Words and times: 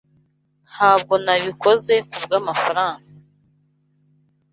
Ntabwo 0.71 1.13
nabikoze 1.25 1.93
kubwamafaranga. 2.11 3.05